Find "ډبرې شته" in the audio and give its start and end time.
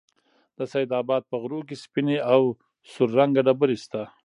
3.47-4.01